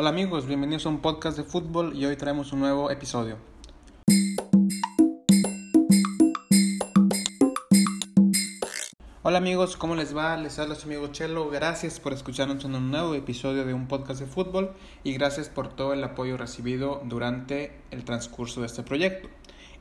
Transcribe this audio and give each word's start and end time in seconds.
Hola 0.00 0.10
amigos, 0.10 0.46
bienvenidos 0.46 0.86
a 0.86 0.90
un 0.90 1.00
podcast 1.00 1.36
de 1.36 1.42
fútbol 1.42 1.92
y 1.96 2.06
hoy 2.06 2.14
traemos 2.14 2.52
un 2.52 2.60
nuevo 2.60 2.88
episodio. 2.88 3.36
Hola 9.24 9.38
amigos, 9.38 9.76
¿cómo 9.76 9.96
les 9.96 10.16
va? 10.16 10.36
Les 10.36 10.56
habla 10.60 10.76
su 10.76 10.86
amigo 10.86 11.08
Chelo. 11.08 11.50
Gracias 11.50 11.98
por 11.98 12.12
escucharnos 12.12 12.64
en 12.64 12.76
un 12.76 12.92
nuevo 12.92 13.12
episodio 13.14 13.64
de 13.64 13.74
un 13.74 13.88
podcast 13.88 14.20
de 14.20 14.26
fútbol 14.26 14.72
y 15.02 15.14
gracias 15.14 15.48
por 15.48 15.66
todo 15.66 15.92
el 15.92 16.04
apoyo 16.04 16.36
recibido 16.36 17.02
durante 17.04 17.80
el 17.90 18.04
transcurso 18.04 18.60
de 18.60 18.66
este 18.68 18.84
proyecto. 18.84 19.28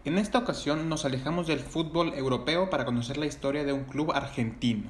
En 0.04 0.18
esta 0.18 0.40
ocasión 0.40 0.90
nos 0.90 1.06
alejamos 1.06 1.46
del 1.46 1.60
fútbol 1.60 2.16
europeo 2.16 2.72
para 2.72 2.86
conocer 2.86 3.18
la 3.18 3.28
historia 3.28 3.64
de 3.66 3.74
un 3.74 3.84
club 3.84 4.12
argentino. 4.14 4.90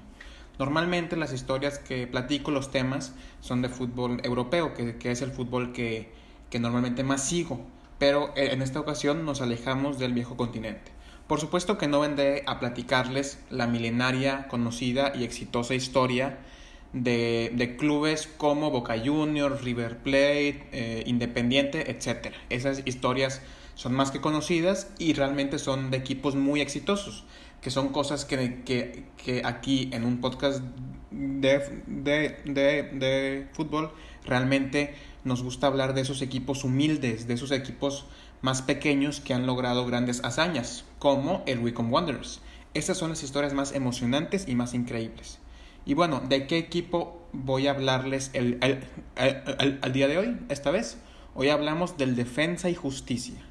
Normalmente 0.60 1.16
las 1.16 1.34
historias 1.34 1.78
que 1.78 2.08
platico, 2.08 2.52
los 2.52 2.72
temas, 2.72 3.14
son 3.42 3.62
de 3.62 3.70
fútbol 3.70 4.20
europeo, 4.24 4.74
que, 4.74 5.12
es 5.12 5.22
el 5.22 5.32
fútbol 5.32 5.72
que, 5.72 6.12
que 6.50 6.60
normalmente 6.60 7.04
más 7.04 7.24
sigo, 7.24 7.62
pero 8.00 8.34
eh, 8.36 8.50
en 8.52 8.62
esta 8.62 8.80
ocasión 8.80 9.26
nos 9.26 9.42
alejamos 9.42 10.00
del 10.00 10.14
viejo 10.14 10.36
continente. 10.36 10.92
Por 11.28 11.40
supuesto 11.40 11.78
que 11.78 11.88
no 11.88 12.00
vendré 12.00 12.44
a 12.48 12.60
platicarles 12.60 13.40
la 13.50 13.68
milenaria, 13.68 14.48
conocida 14.48 15.12
y 15.14 15.26
exitosa 15.26 15.76
historia 15.76 16.40
de, 16.94 17.52
de 17.54 17.76
clubes 17.76 18.28
como 18.38 18.72
Boca 18.72 18.96
Juniors, 18.98 19.62
River 19.62 19.98
Plate, 19.98 20.68
eh, 20.72 21.04
Independiente, 21.06 21.92
etc. 21.92 22.34
Esas 22.50 22.82
historias 22.86 23.42
son 23.76 23.94
más 23.94 24.10
que 24.10 24.22
conocidas 24.22 24.90
y 24.98 25.14
realmente 25.14 25.60
son 25.60 25.92
de 25.92 25.98
equipos 25.98 26.36
muy 26.36 26.62
exitosos 26.62 27.26
que 27.62 27.72
son 27.72 27.90
cosas 27.90 28.26
que, 28.26 28.64
que, 28.64 29.06
que 29.18 29.42
aquí 29.46 29.90
en 29.94 30.06
un 30.06 30.22
podcast 30.22 30.62
de, 31.12 31.82
de, 31.88 32.38
de, 32.46 32.84
de, 32.94 33.48
fútbol 33.54 33.92
realmente 34.26 34.94
nos 35.24 35.44
gusta 35.44 35.68
hablar 35.68 35.94
de 35.94 36.02
esos 36.02 36.22
equipos 36.22 36.64
humildes, 36.64 37.28
de 37.28 37.34
esos 37.34 37.52
equipos 37.52 38.06
más 38.42 38.62
pequeños 38.62 39.20
que 39.20 39.34
han 39.34 39.48
logrado 39.48 39.86
grandes 39.86 40.24
hazañas, 40.24 40.86
como 41.00 41.44
el 41.48 41.60
Wycombe 41.60 41.92
Wanderers. 41.92 42.42
Estas 42.74 42.98
son 42.98 43.10
las 43.10 43.24
historias 43.24 43.54
más 43.54 43.74
emocionantes 43.74 44.48
y 44.48 44.56
más 44.56 44.74
increíbles. 44.74 45.40
Y 45.86 45.94
bueno, 45.94 46.22
¿de 46.28 46.48
qué 46.48 46.58
equipo 46.58 47.28
voy 47.32 47.68
a 47.68 47.72
hablarles 47.72 48.30
el, 48.34 48.60
el, 48.62 49.80
el 49.82 49.94
día 49.94 50.08
de 50.08 50.18
hoy, 50.18 50.38
esta 50.50 50.70
vez? 50.70 50.98
Hoy 51.34 51.50
hablamos 51.50 51.98
del 51.98 52.16
Defensa 52.16 52.70
y 52.70 52.76
Justicia. 52.76 53.47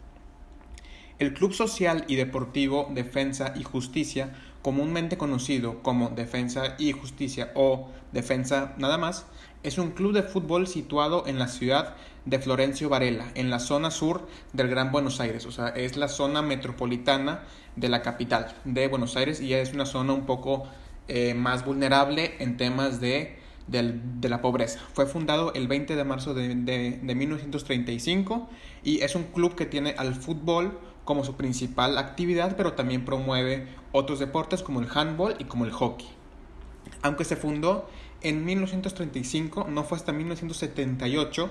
El 1.18 1.32
Club 1.32 1.54
Social 1.54 2.04
y 2.08 2.16
Deportivo 2.16 2.90
Defensa 2.92 3.54
y 3.56 3.62
Justicia, 3.62 4.34
comúnmente 4.60 5.16
conocido 5.16 5.82
como 5.82 6.10
Defensa 6.10 6.74
y 6.78 6.92
Justicia 6.92 7.52
o 7.54 7.88
Defensa 8.12 8.74
nada 8.76 8.98
más, 8.98 9.24
es 9.62 9.78
un 9.78 9.92
club 9.92 10.12
de 10.12 10.22
fútbol 10.22 10.66
situado 10.66 11.26
en 11.26 11.38
la 11.38 11.48
ciudad 11.48 11.96
de 12.26 12.38
Florencio 12.38 12.90
Varela, 12.90 13.28
en 13.34 13.48
la 13.48 13.60
zona 13.60 13.90
sur 13.90 14.26
del 14.52 14.68
Gran 14.68 14.92
Buenos 14.92 15.18
Aires, 15.18 15.46
o 15.46 15.50
sea, 15.52 15.68
es 15.68 15.96
la 15.96 16.08
zona 16.08 16.42
metropolitana 16.42 17.44
de 17.76 17.88
la 17.88 18.02
capital 18.02 18.54
de 18.66 18.86
Buenos 18.88 19.16
Aires 19.16 19.40
y 19.40 19.54
es 19.54 19.72
una 19.72 19.86
zona 19.86 20.12
un 20.12 20.26
poco 20.26 20.64
eh, 21.08 21.32
más 21.32 21.64
vulnerable 21.64 22.34
en 22.40 22.58
temas 22.58 23.00
de, 23.00 23.38
de, 23.68 24.28
la 24.28 24.42
pobreza. 24.42 24.80
Fue 24.92 25.06
fundado 25.06 25.54
el 25.54 25.66
20 25.66 25.96
de 25.96 26.04
marzo 26.04 26.34
de, 26.34 26.54
de 26.54 27.14
1935 27.14 28.50
y 28.84 29.00
es 29.00 29.14
un 29.14 29.24
club 29.24 29.54
que 29.54 29.64
tiene 29.64 29.94
al 29.96 30.14
fútbol 30.14 30.78
como 31.06 31.24
su 31.24 31.36
principal 31.36 31.96
actividad, 31.96 32.56
pero 32.56 32.72
también 32.74 33.04
promueve 33.04 33.68
otros 33.92 34.18
deportes 34.18 34.62
como 34.62 34.80
el 34.80 34.88
handball 34.92 35.36
y 35.38 35.44
como 35.44 35.64
el 35.64 35.70
hockey. 35.70 36.08
Aunque 37.00 37.24
se 37.24 37.36
fundó 37.36 37.88
en 38.22 38.44
1935, 38.44 39.68
no 39.70 39.84
fue 39.84 39.96
hasta 39.96 40.12
1978 40.12 41.48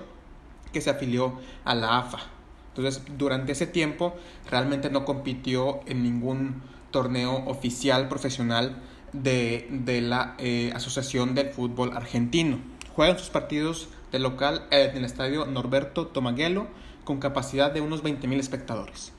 que 0.73 0.81
se 0.81 0.89
afilió 0.89 1.39
a 1.63 1.73
la 1.73 1.97
AFA. 1.97 2.19
Entonces, 2.67 3.01
durante 3.17 3.53
ese 3.53 3.65
tiempo 3.65 4.15
realmente 4.51 4.89
no 4.89 5.05
compitió 5.05 5.79
en 5.85 6.03
ningún 6.03 6.61
torneo 6.91 7.45
oficial 7.45 8.09
profesional 8.09 8.81
de, 9.13 9.67
de 9.71 10.01
la 10.01 10.35
eh, 10.37 10.73
Asociación 10.75 11.33
del 11.33 11.51
Fútbol 11.51 11.95
Argentino. 11.95 12.59
Juegan 12.93 13.17
sus 13.17 13.29
partidos 13.29 13.87
de 14.11 14.19
local 14.19 14.67
en 14.71 14.97
el 14.97 15.05
estadio 15.05 15.45
Norberto 15.45 16.07
Tomaguelo 16.07 16.67
con 17.05 17.19
capacidad 17.19 17.71
de 17.71 17.79
unos 17.79 18.03
20.000 18.03 18.37
espectadores. 18.39 19.14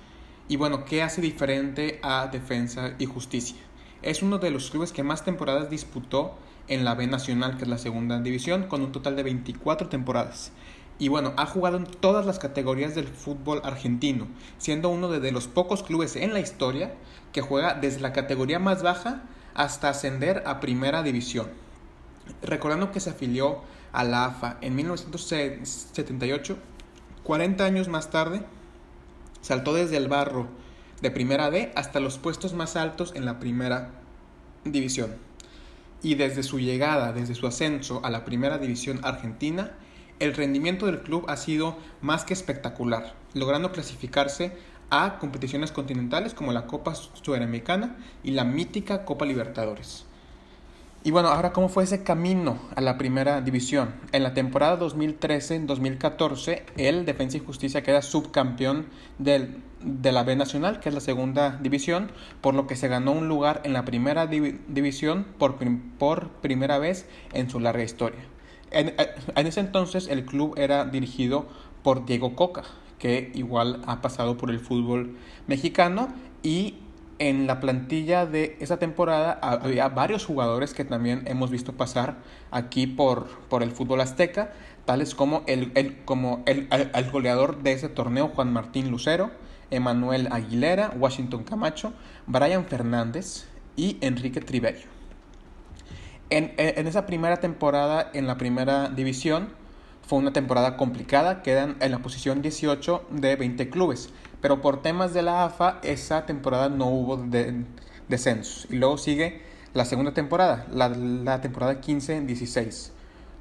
Y 0.48 0.56
bueno, 0.56 0.84
¿qué 0.84 1.02
hace 1.02 1.20
diferente 1.20 1.98
a 2.02 2.28
Defensa 2.28 2.94
y 3.00 3.06
Justicia? 3.06 3.56
Es 4.02 4.22
uno 4.22 4.38
de 4.38 4.52
los 4.52 4.70
clubes 4.70 4.92
que 4.92 5.02
más 5.02 5.24
temporadas 5.24 5.70
disputó 5.70 6.36
en 6.68 6.84
la 6.84 6.94
B 6.94 7.08
Nacional, 7.08 7.56
que 7.56 7.64
es 7.64 7.68
la 7.68 7.78
segunda 7.78 8.20
división, 8.20 8.68
con 8.68 8.82
un 8.82 8.92
total 8.92 9.16
de 9.16 9.24
24 9.24 9.88
temporadas. 9.88 10.52
Y 11.00 11.08
bueno, 11.08 11.32
ha 11.36 11.46
jugado 11.46 11.78
en 11.78 11.84
todas 11.84 12.24
las 12.26 12.38
categorías 12.38 12.94
del 12.94 13.08
fútbol 13.08 13.60
argentino, 13.64 14.28
siendo 14.56 14.88
uno 14.88 15.08
de 15.08 15.32
los 15.32 15.48
pocos 15.48 15.82
clubes 15.82 16.14
en 16.14 16.32
la 16.32 16.38
historia 16.38 16.94
que 17.32 17.40
juega 17.40 17.74
desde 17.74 18.00
la 18.00 18.12
categoría 18.12 18.60
más 18.60 18.84
baja 18.84 19.24
hasta 19.54 19.88
ascender 19.88 20.44
a 20.46 20.60
primera 20.60 21.02
división. 21.02 21.48
Recordando 22.42 22.92
que 22.92 23.00
se 23.00 23.10
afilió 23.10 23.62
a 23.92 24.04
la 24.04 24.26
AFA 24.26 24.58
en 24.60 24.76
1978, 24.76 26.56
40 27.24 27.64
años 27.64 27.88
más 27.88 28.10
tarde, 28.10 28.42
Saltó 29.46 29.74
desde 29.74 29.96
el 29.96 30.08
barro 30.08 30.48
de 31.00 31.12
primera 31.12 31.52
D 31.52 31.70
hasta 31.76 32.00
los 32.00 32.18
puestos 32.18 32.52
más 32.52 32.74
altos 32.74 33.12
en 33.14 33.24
la 33.24 33.38
primera 33.38 33.92
división. 34.64 35.14
Y 36.02 36.16
desde 36.16 36.42
su 36.42 36.58
llegada, 36.58 37.12
desde 37.12 37.36
su 37.36 37.46
ascenso 37.46 38.00
a 38.04 38.10
la 38.10 38.24
primera 38.24 38.58
división 38.58 38.98
argentina, 39.04 39.70
el 40.18 40.34
rendimiento 40.34 40.86
del 40.86 41.00
club 41.00 41.26
ha 41.28 41.36
sido 41.36 41.76
más 42.00 42.24
que 42.24 42.34
espectacular, 42.34 43.14
logrando 43.34 43.70
clasificarse 43.70 44.50
a 44.90 45.20
competiciones 45.20 45.70
continentales 45.70 46.34
como 46.34 46.50
la 46.50 46.66
Copa 46.66 46.96
Sudamericana 46.96 47.98
y 48.24 48.32
la 48.32 48.42
mítica 48.42 49.04
Copa 49.04 49.26
Libertadores. 49.26 50.06
Y 51.06 51.12
bueno, 51.12 51.28
ahora 51.28 51.52
cómo 51.52 51.68
fue 51.68 51.84
ese 51.84 52.02
camino 52.02 52.58
a 52.74 52.80
la 52.80 52.98
primera 52.98 53.40
división. 53.40 53.94
En 54.10 54.24
la 54.24 54.34
temporada 54.34 54.76
2013-2014, 54.80 56.62
el 56.76 57.04
Defensa 57.06 57.36
y 57.36 57.40
Justicia 57.46 57.84
queda 57.84 58.02
subcampeón 58.02 58.86
del, 59.16 59.62
de 59.84 60.10
la 60.10 60.24
B 60.24 60.34
Nacional, 60.34 60.80
que 60.80 60.88
es 60.88 60.94
la 60.96 61.00
segunda 61.00 61.60
división, 61.62 62.10
por 62.40 62.54
lo 62.54 62.66
que 62.66 62.74
se 62.74 62.88
ganó 62.88 63.12
un 63.12 63.28
lugar 63.28 63.60
en 63.62 63.72
la 63.72 63.84
primera 63.84 64.26
división 64.26 65.28
por, 65.38 65.60
por 65.96 66.30
primera 66.40 66.78
vez 66.80 67.06
en 67.32 67.48
su 67.50 67.60
larga 67.60 67.84
historia. 67.84 68.24
En, 68.72 68.92
en 69.36 69.46
ese 69.46 69.60
entonces 69.60 70.08
el 70.08 70.24
club 70.24 70.54
era 70.58 70.86
dirigido 70.86 71.46
por 71.84 72.04
Diego 72.04 72.34
Coca, 72.34 72.64
que 72.98 73.30
igual 73.36 73.80
ha 73.86 74.02
pasado 74.02 74.36
por 74.36 74.50
el 74.50 74.58
fútbol 74.58 75.16
mexicano 75.46 76.08
y 76.42 76.74
en 77.18 77.46
la 77.46 77.60
plantilla 77.60 78.26
de 78.26 78.56
esa 78.60 78.78
temporada 78.78 79.32
había 79.42 79.88
varios 79.88 80.24
jugadores 80.24 80.74
que 80.74 80.84
también 80.84 81.22
hemos 81.26 81.50
visto 81.50 81.72
pasar 81.72 82.16
aquí 82.50 82.86
por, 82.86 83.28
por 83.48 83.62
el 83.62 83.70
fútbol 83.70 84.00
azteca, 84.00 84.52
tales 84.84 85.14
como, 85.14 85.42
el, 85.46 85.72
el 85.74 86.04
como 86.04 86.42
el, 86.46 86.68
el, 86.70 87.10
goleador 87.10 87.62
de 87.62 87.72
ese 87.72 87.88
torneo, 87.88 88.28
Juan 88.28 88.52
Martín 88.52 88.90
Lucero, 88.90 89.30
Emanuel 89.70 90.28
Aguilera, 90.30 90.92
Washington 90.96 91.44
Camacho, 91.44 91.92
Brian 92.26 92.66
Fernández 92.66 93.46
y 93.76 93.98
Enrique 94.00 94.40
Triverio. 94.40 94.86
En, 96.28 96.54
en 96.56 96.86
esa 96.86 97.06
primera 97.06 97.38
temporada, 97.38 98.10
en 98.12 98.26
la 98.26 98.36
primera 98.36 98.88
división, 98.88 99.48
fue 100.06 100.18
una 100.18 100.32
temporada 100.32 100.76
complicada, 100.76 101.42
quedan 101.42 101.76
en 101.80 101.90
la 101.90 101.98
posición 101.98 102.42
18 102.42 103.06
de 103.10 103.36
20 103.36 103.70
clubes 103.70 104.12
pero 104.40 104.60
por 104.60 104.82
temas 104.82 105.14
de 105.14 105.22
la 105.22 105.44
AFA 105.44 105.80
esa 105.82 106.26
temporada 106.26 106.68
no 106.68 106.86
hubo 106.86 107.16
de, 107.16 107.64
descensos. 108.08 108.66
Y 108.70 108.76
luego 108.76 108.98
sigue 108.98 109.42
la 109.74 109.84
segunda 109.84 110.14
temporada, 110.14 110.66
la, 110.72 110.88
la 110.88 111.40
temporada 111.40 111.80
15-16. 111.80 112.90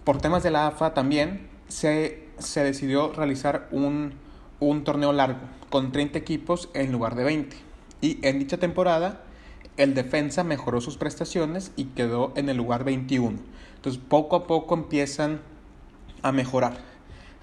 Por 0.04 0.20
temas 0.20 0.44
de 0.44 0.52
la 0.52 0.68
AFA 0.68 0.94
también 0.94 1.48
se, 1.68 2.28
se 2.38 2.64
decidió 2.64 3.12
realizar 3.14 3.68
un, 3.72 4.14
un 4.60 4.84
torneo 4.84 5.14
largo 5.14 5.40
con 5.70 5.92
30 5.92 6.18
equipos 6.18 6.70
en 6.74 6.92
lugar 6.92 7.16
de 7.16 7.24
20. 7.24 7.58
Y 8.02 8.20
en 8.26 8.40
dicha 8.40 8.58
temporada 8.58 9.22
el 9.78 9.94
defensa 9.94 10.44
mejoró 10.44 10.80
sus 10.80 10.98
prestaciones 10.98 11.72
y 11.76 11.86
quedó 11.86 12.32
en 12.36 12.50
el 12.50 12.58
lugar 12.58 12.84
21. 12.84 13.38
Entonces 13.76 14.02
poco 14.08 14.36
a 14.36 14.48
poco 14.48 14.76
empiezan 14.76 15.42
a 16.22 16.32
mejorar. 16.32 16.78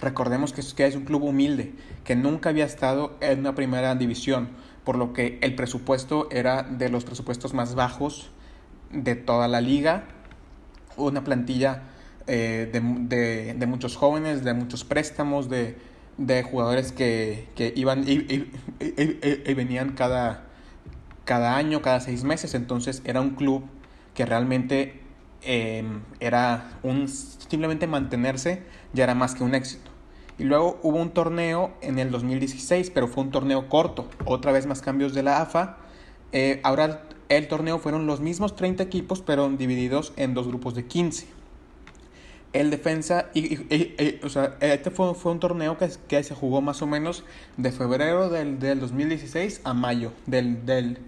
Recordemos 0.03 0.53
que 0.53 0.85
es 0.85 0.97
un 0.97 1.05
club 1.05 1.23
humilde, 1.23 1.75
que 2.03 2.17
nunca 2.17 2.49
había 2.49 2.65
estado 2.65 3.17
en 3.21 3.39
una 3.39 3.55
primera 3.55 3.95
división, 3.95 4.49
por 4.85 4.97
lo 4.97 5.13
que 5.13 5.39
el 5.43 5.55
presupuesto 5.55 6.27
era 6.33 6.65
de 6.65 6.89
los 6.89 7.05
presupuestos 7.05 7.55
más 7.55 7.77
bajos 7.77 8.33
de 8.91 9.15
toda 9.15 9.47
la 9.47 9.61
liga, 9.61 10.09
una 10.97 11.23
plantilla 11.23 11.85
eh, 12.27 12.69
de, 12.73 13.67
muchos 13.67 13.95
jóvenes, 13.95 14.43
de 14.43 14.55
muchos 14.55 14.83
préstamos, 14.83 15.49
de, 15.49 15.77
jugadores 16.51 16.91
que, 16.91 17.73
iban 17.77 18.03
y, 18.05 18.51
venían 19.55 19.93
cada, 19.93 20.47
cada 21.25 21.57
año, 21.57 21.81
cada 21.81 22.01
seis 22.01 22.25
meses, 22.25 22.55
entonces 22.55 23.03
era 23.05 23.21
un 23.21 23.37
club 23.37 23.67
que 24.15 24.27
realmente 24.27 25.01
eh, 25.43 25.85
era 26.19 26.73
un 26.83 27.07
simplemente 27.07 27.87
mantenerse 27.87 28.63
ya 28.93 29.05
era 29.05 29.15
más 29.15 29.37
que 29.37 29.45
un 29.45 29.55
éxito. 29.55 29.92
Y 30.39 30.45
luego 30.45 30.79
hubo 30.83 30.99
un 30.99 31.11
torneo 31.11 31.73
en 31.81 31.99
el 31.99 32.11
2016, 32.11 32.91
pero 32.91 33.09
fue 33.09 33.25
un 33.25 33.31
torneo 33.31 33.69
corto. 33.69 34.09
Otra 34.25 34.53
vez 34.53 34.67
más 34.67 34.81
cambios 34.81 35.15
de 35.15 35.23
la 35.23 35.41
AFA. 35.41 35.77
Eh, 36.33 36.61
ahora 36.63 37.03
el 37.29 37.49
torneo 37.49 37.79
fueron 37.79 38.07
los 38.07 38.21
mismos 38.21 38.57
30 38.57 38.83
equipos, 38.83 39.23
pero 39.23 39.49
divididos 39.49 40.13
en 40.17 40.35
dos 40.35 40.49
grupos 40.49 40.75
de 40.75 40.87
15. 40.87 41.27
El 42.53 42.71
defensa, 42.71 43.31
y, 43.33 43.57
o 44.23 44.29
sea, 44.29 44.57
este 44.61 44.91
fue, 44.91 45.15
fue 45.15 45.33
un 45.33 45.41
torneo 45.41 45.79
que, 45.79 45.89
que, 46.07 46.23
se 46.23 46.35
jugó 46.35 46.61
más 46.61 46.83
o 46.83 46.87
menos 46.87 47.25
de 47.57 47.73
febrero 47.73 48.29
del, 48.29 48.59
del 48.59 48.79
2016 48.81 49.63
a 49.65 49.73
mayo 49.73 50.13
del, 50.27 50.67
del, 50.67 50.99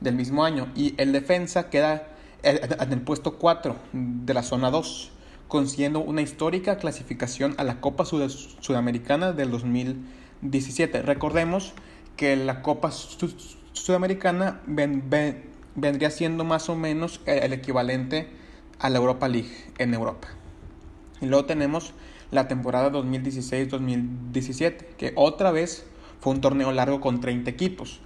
del, 0.00 0.14
mismo 0.14 0.44
año. 0.44 0.68
Y 0.74 0.94
el 0.96 1.12
defensa 1.12 1.68
queda 1.68 2.08
en 2.42 2.92
el 2.92 3.02
puesto 3.02 3.36
4 3.36 3.76
de 3.92 4.32
la 4.32 4.42
zona 4.42 4.70
2, 4.70 5.12
consiguiendo 5.54 6.00
una 6.00 6.20
histórica 6.20 6.78
clasificación 6.78 7.54
a 7.58 7.62
la 7.62 7.80
Copa 7.80 8.04
Sud 8.04 8.28
Sudamericana 8.58 9.30
del 9.30 9.52
2017. 9.52 11.02
Recordemos 11.02 11.74
que 12.16 12.34
la 12.34 12.60
Copa 12.60 12.90
Sudamericana 12.90 14.62
ven, 14.66 15.08
ven, 15.08 15.44
vendría 15.76 16.10
siendo 16.10 16.42
más 16.42 16.68
o 16.68 16.74
menos 16.74 17.20
el 17.26 17.52
equivalente 17.52 18.30
a 18.80 18.90
la 18.90 18.98
Europa 18.98 19.28
League 19.28 19.52
en 19.78 19.94
Europa. 19.94 20.26
Y 21.20 21.26
luego 21.26 21.44
tenemos 21.44 21.94
la 22.32 22.48
temporada 22.48 22.90
2016-2017, 22.90 24.96
que 24.98 25.12
otra 25.14 25.52
vez 25.52 25.86
fue 26.18 26.32
un 26.32 26.40
torneo 26.40 26.72
largo 26.72 27.00
con 27.00 27.20
30 27.20 27.48
equipos. 27.48 28.00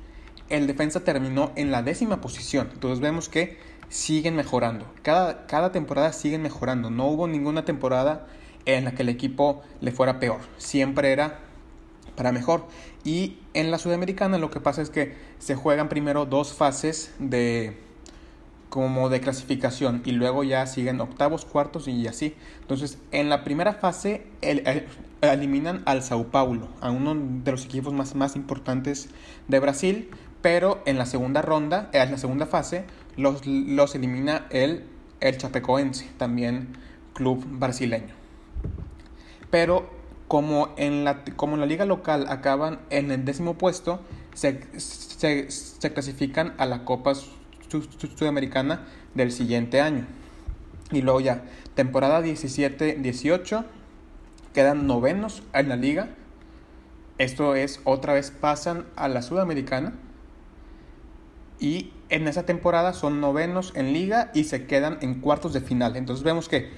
El 0.51 0.67
defensa 0.67 1.01
terminó 1.01 1.53
en 1.57 1.71
la 1.71 1.83
décima 1.83 2.21
posición. 2.21 2.69
Entonces 2.75 3.01
vemos 3.01 3.31
que 3.31 3.57
siguen 3.89 4.37
mejorando. 4.37 4.87
Cada, 5.03 5.47
cada 5.47 5.73
temporada 5.73 6.13
siguen 6.13 6.43
mejorando. 6.43 6.91
No 6.91 7.07
hubo 7.07 7.29
ninguna 7.29 7.65
temporada 7.65 8.27
en 8.65 8.85
la 8.85 8.93
que 8.93 9.03
el 9.03 9.09
equipo 9.09 9.63
le 9.81 9.93
fuera 9.93 10.21
peor. 10.21 10.41
Siempre 10.59 11.13
era 11.13 11.39
para 12.17 12.33
mejor. 12.33 12.67
Y 13.05 13.39
en 13.55 13.71
la 13.71 13.79
Sudamericana 13.79 14.39
lo 14.39 14.51
que 14.51 14.61
pasa 14.61 14.83
es 14.83 14.91
que 14.91 15.17
se 15.39 15.55
juegan 15.55 15.89
primero 15.89 16.27
dos 16.27 16.53
fases 16.53 17.13
de 17.19 17.79
como 18.69 19.09
de 19.09 19.21
clasificación 19.21 20.03
y 20.05 20.13
luego 20.13 20.45
ya 20.45 20.67
siguen 20.67 21.01
octavos, 21.01 21.45
cuartos 21.45 21.89
y 21.89 22.07
así. 22.07 22.35
Entonces, 22.61 22.99
en 23.13 23.29
la 23.31 23.45
primera 23.45 23.75
fase 23.75 24.27
eliminan 25.23 25.83
al 25.87 26.03
Sao 26.03 26.27
Paulo, 26.27 26.69
a 26.81 26.91
uno 26.91 27.15
de 27.15 27.51
los 27.51 27.65
equipos 27.65 27.95
más, 27.95 28.15
más 28.15 28.37
importantes 28.37 29.09
de 29.49 29.59
Brasil, 29.59 30.11
pero 30.43 30.83
en 30.85 30.99
la 30.99 31.07
segunda 31.07 31.41
ronda, 31.41 31.89
en 31.93 32.11
la 32.11 32.19
segunda 32.19 32.47
fase, 32.47 32.85
los, 33.19 33.47
los 33.47 33.95
elimina 33.95 34.47
el, 34.51 34.85
el 35.21 35.37
Chapecoense, 35.37 36.09
también 36.17 36.79
club 37.13 37.45
brasileño. 37.47 38.15
Pero 39.51 39.91
como 40.29 40.71
en 40.77 41.05
la, 41.05 41.25
como 41.25 41.55
en 41.55 41.61
la 41.61 41.67
liga 41.67 41.85
local 41.85 42.27
acaban 42.29 42.79
en 42.91 43.11
el 43.11 43.25
décimo 43.25 43.59
puesto, 43.59 44.01
se, 44.35 44.61
se, 44.79 45.51
se 45.51 45.93
clasifican 45.93 46.55
a 46.59 46.67
la 46.67 46.85
Copa 46.85 47.15
Sudamericana 48.17 48.87
del 49.15 49.33
siguiente 49.33 49.81
año. 49.81 50.07
Y 50.93 51.03
luego 51.03 51.21
ya, 51.21 51.43
temporada 51.75 52.23
17-18, 52.23 53.65
quedan 54.55 54.87
novenos 54.87 55.43
en 55.53 55.69
la 55.69 55.77
liga. 55.77 56.11
Esto 57.19 57.57
es, 57.57 57.81
otra 57.83 58.13
vez 58.13 58.31
pasan 58.31 58.87
a 58.95 59.09
la 59.09 59.23
Sudamericana. 59.23 59.95
Y 61.61 61.93
en 62.09 62.29
esa 62.29 62.45
temporada 62.45 62.93
son 62.93 63.21
novenos 63.21 63.73
en 63.75 63.93
liga 63.93 64.31
y 64.35 64.45
se 64.45 64.67
quedan 64.67 64.99
en 65.01 65.21
cuartos 65.21 65.53
de 65.53 65.61
final. 65.61 65.97
Entonces 65.97 66.25
vemos 66.25 66.49
que 66.49 66.71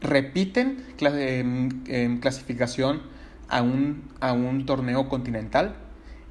repiten 0.00 0.84
en 1.00 2.18
clasificación 2.18 3.02
a 3.48 3.62
un, 3.62 4.08
a 4.20 4.32
un 4.32 4.66
torneo 4.66 5.08
continental 5.08 5.76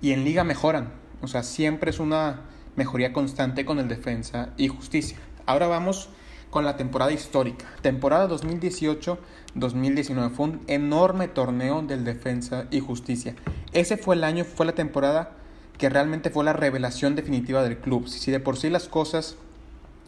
y 0.02 0.12
en 0.12 0.24
liga 0.24 0.44
mejoran. 0.44 0.92
O 1.22 1.28
sea, 1.28 1.44
siempre 1.44 1.90
es 1.90 2.00
una 2.00 2.42
mejoría 2.75 3.13
constante 3.13 3.66
con 3.66 3.80
el 3.80 3.88
defensa 3.88 4.50
y 4.57 4.68
justicia. 4.68 5.18
Ahora 5.46 5.68
vamos 5.68 6.10
con 6.50 6.63
la 6.63 6.78
temporada 6.78 7.12
histórica. 7.12 7.66
Temporada 7.81 8.30
2018-2019 8.30 10.31
fue 10.31 10.46
un 10.46 10.62
enorme 10.68 11.28
torneo 11.28 11.81
del 11.81 12.06
defensa 12.06 12.68
y 12.72 12.80
justicia. 12.80 13.36
Ese 13.74 13.98
fue 13.98 14.16
el 14.16 14.24
año, 14.24 14.46
fue 14.46 14.66
la 14.66 14.74
temporada 14.74 15.31
que 15.77 15.89
realmente 15.89 16.30
fue 16.30 16.44
la 16.44 16.54
revelación 16.54 17.16
definitiva 17.16 17.63
del 17.63 17.77
club. 17.77 18.07
Si 18.07 18.31
de 18.31 18.39
por 18.39 18.57
sí 18.57 18.69
las 18.69 18.88
cosas 18.88 19.36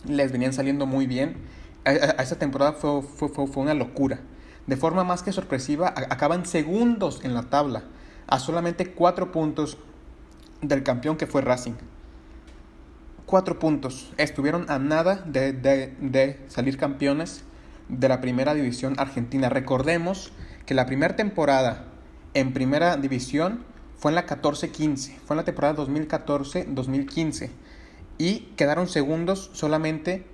les 0.08 0.32
venían 0.32 0.54
saliendo 0.54 0.86
muy 0.86 1.08
bien, 1.08 1.38
a, 1.86 1.92
esa 1.92 2.38
temporada 2.38 2.74
fue, 2.74 3.02
fue, 3.02 3.30
fue, 3.30 3.64
una 3.64 3.74
locura. 3.74 4.20
De 4.66 4.78
forma 4.78 5.04
más 5.04 5.24
que 5.24 5.32
sorpresiva, 5.32 5.94
acaban 6.10 6.46
segundos 6.46 7.22
en 7.24 7.34
la 7.34 7.44
tabla, 7.44 7.84
a 8.28 8.40
solamente 8.40 8.92
cuatro 8.92 9.32
puntos 9.32 9.78
del 10.62 10.84
campeón 10.84 11.18
que 11.18 11.28
fue 11.28 11.42
Racing 11.42 11.74
cuatro 13.28 13.60
puntos. 13.60 14.12
Estuvieron 14.18 14.66
a 14.72 14.80
nada 14.80 15.22
de, 15.26 15.54
de, 15.54 16.40
salir 16.48 16.78
campeones 16.78 17.44
de 17.90 18.10
la 18.10 18.22
primera 18.22 18.56
división 18.56 18.96
argentina. 18.98 19.50
Recordemos 19.50 20.32
que 20.66 20.74
la 20.74 20.88
primera 20.88 21.16
temporada 21.16 21.86
en 22.34 22.54
primera 22.54 22.98
división 22.98 23.64
fue 23.98 24.12
en 24.12 24.16
la 24.16 24.26
14-15, 24.26 25.18
fue 25.26 25.34
en 25.34 25.38
la 25.38 25.44
temporada 25.44 25.76
2014-2015 25.84 27.50
y 28.18 28.40
quedaron 28.56 28.88
segundos 28.88 29.50
solamente 29.54 30.26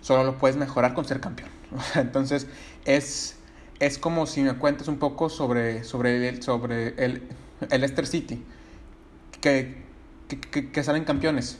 solo 0.01 0.25
lo 0.25 0.39
puedes 0.39 0.57
mejorar 0.57 0.95
con 0.95 1.05
ser 1.05 1.21
campeón. 1.21 1.51
Entonces 1.95 2.47
es, 2.85 3.37
es 3.81 3.99
como 3.99 4.27
si 4.27 4.43
me 4.43 4.55
cuentas 4.55 4.89
un 4.89 4.99
poco 4.99 5.29
sobre, 5.29 5.85
sobre, 5.85 6.29
el, 6.29 6.43
sobre 6.43 6.89
el, 7.05 7.23
el 7.71 7.81
Leicester 7.81 8.07
City, 8.07 8.43
que, 9.41 9.83
que, 10.29 10.71
que 10.71 10.85
salen 10.85 11.05
campeones. 11.05 11.59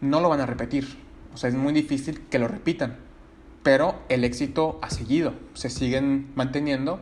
No 0.00 0.20
lo 0.20 0.28
van 0.28 0.40
a 0.40 0.46
repetir. 0.46 0.98
O 1.34 1.36
sea, 1.36 1.48
es 1.48 1.56
muy 1.56 1.72
difícil 1.72 2.26
que 2.28 2.38
lo 2.38 2.48
repitan 2.48 3.06
pero 3.66 3.96
el 4.08 4.22
éxito 4.22 4.78
ha 4.80 4.90
seguido, 4.90 5.34
se 5.54 5.70
siguen 5.70 6.28
manteniendo 6.36 7.00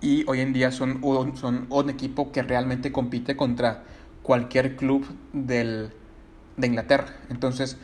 y 0.00 0.24
hoy 0.26 0.40
en 0.40 0.52
día 0.52 0.72
son 0.72 0.98
un, 1.04 1.36
son 1.36 1.66
un 1.70 1.90
equipo 1.90 2.32
que 2.32 2.42
realmente 2.42 2.90
compite 2.90 3.36
contra 3.36 3.84
cualquier 4.24 4.74
club 4.74 5.06
del, 5.32 5.92
de 6.56 6.66
Inglaterra. 6.66 7.06
Entonces, 7.30 7.76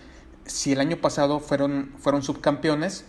si 0.44 0.72
el 0.72 0.80
año 0.80 0.96
pasado 0.96 1.40
fueron, 1.40 1.92
fueron 1.98 2.22
subcampeones, 2.22 3.04